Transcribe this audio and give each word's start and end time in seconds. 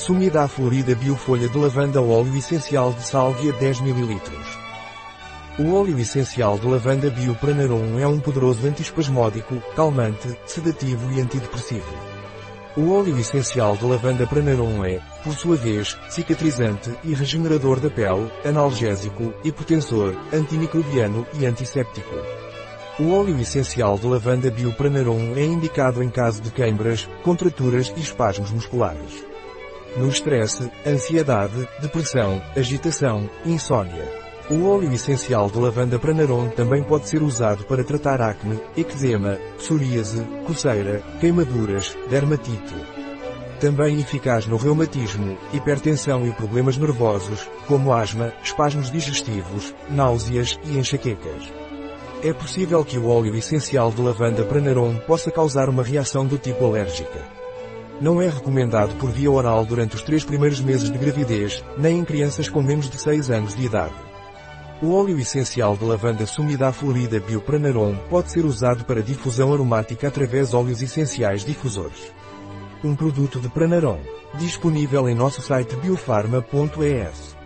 Sumida 0.00 0.48
Florida 0.48 0.94
Biofolha 0.94 1.46
de 1.46 1.58
Lavanda 1.58 2.00
Óleo 2.00 2.34
Essencial 2.34 2.90
de 2.90 3.06
Sálvia 3.06 3.52
10 3.52 3.80
ml. 3.80 4.18
O 5.58 5.74
óleo 5.74 5.98
essencial 5.98 6.58
de 6.58 6.66
lavanda 6.66 7.10
Biopranarum 7.10 7.98
é 7.98 8.06
um 8.06 8.18
poderoso 8.18 8.66
antiespasmódico, 8.66 9.60
calmante, 9.76 10.34
sedativo 10.46 11.12
e 11.12 11.20
antidepressivo. 11.20 11.94
O 12.78 12.92
óleo 12.94 13.18
essencial 13.18 13.76
de 13.76 13.84
lavanda 13.84 14.26
Pranarum 14.26 14.82
é, 14.86 15.00
por 15.22 15.34
sua 15.34 15.56
vez, 15.56 15.98
cicatrizante 16.08 16.90
e 17.04 17.12
regenerador 17.12 17.78
da 17.78 17.90
pele, 17.90 18.32
analgésico, 18.42 19.34
hipotensor, 19.44 20.16
antimicrobiano 20.32 21.26
e 21.38 21.44
antisséptico. 21.44 22.16
O 22.98 23.12
óleo 23.12 23.38
essencial 23.38 23.98
de 23.98 24.06
lavanda 24.06 24.50
Biopranarum 24.50 25.36
é 25.36 25.44
indicado 25.44 26.02
em 26.02 26.08
caso 26.08 26.40
de 26.40 26.50
queimbras, 26.50 27.06
contraturas 27.22 27.92
e 27.94 28.00
espasmos 28.00 28.50
musculares. 28.50 29.29
No 29.96 30.08
estresse, 30.08 30.70
ansiedade, 30.86 31.68
depressão, 31.80 32.40
agitação, 32.56 33.28
insônia. 33.44 34.08
O 34.48 34.68
óleo 34.68 34.92
essencial 34.92 35.50
de 35.50 35.58
lavanda 35.58 35.98
Pranarum 35.98 36.48
também 36.48 36.82
pode 36.82 37.08
ser 37.08 37.22
usado 37.22 37.64
para 37.64 37.82
tratar 37.84 38.20
acne, 38.20 38.60
eczema, 38.76 39.38
psoríase, 39.58 40.24
coceira, 40.46 41.02
queimaduras, 41.20 41.96
dermatite. 42.08 42.74
Também 43.60 44.00
eficaz 44.00 44.46
no 44.46 44.56
reumatismo, 44.56 45.36
hipertensão 45.52 46.26
e 46.26 46.32
problemas 46.32 46.76
nervosos, 46.78 47.48
como 47.66 47.92
asma, 47.92 48.32
espasmos 48.42 48.90
digestivos, 48.90 49.74
náuseas 49.90 50.58
e 50.64 50.78
enxaquecas. 50.78 51.52
É 52.22 52.32
possível 52.32 52.84
que 52.84 52.96
o 52.96 53.08
óleo 53.08 53.34
essencial 53.34 53.90
de 53.90 54.00
lavanda 54.00 54.44
Pranarum 54.44 54.96
possa 55.06 55.30
causar 55.30 55.68
uma 55.68 55.82
reação 55.82 56.26
do 56.26 56.38
tipo 56.38 56.64
alérgica. 56.64 57.39
Não 58.00 58.22
é 58.22 58.28
recomendado 58.28 58.94
por 58.96 59.10
via 59.10 59.30
oral 59.30 59.64
durante 59.64 59.94
os 59.94 60.02
três 60.02 60.24
primeiros 60.24 60.60
meses 60.60 60.90
de 60.90 60.96
gravidez, 60.96 61.62
nem 61.76 61.98
em 61.98 62.04
crianças 62.04 62.48
com 62.48 62.62
menos 62.62 62.88
de 62.88 62.98
6 62.98 63.30
anos 63.30 63.54
de 63.54 63.64
idade. 63.64 63.94
O 64.82 64.94
óleo 64.94 65.18
essencial 65.18 65.76
de 65.76 65.84
lavanda 65.84 66.24
Sumida 66.24 66.72
Florida 66.72 67.20
Biopranarum 67.20 67.94
pode 68.08 68.30
ser 68.30 68.46
usado 68.46 68.86
para 68.86 69.02
difusão 69.02 69.52
aromática 69.52 70.08
através 70.08 70.54
óleos 70.54 70.80
essenciais 70.80 71.44
difusores. 71.44 72.10
Um 72.82 72.96
produto 72.96 73.38
de 73.38 73.50
Pranarum. 73.50 74.00
Disponível 74.38 75.06
em 75.06 75.14
nosso 75.14 75.42
site 75.42 75.76
biofarma.es. 75.76 77.39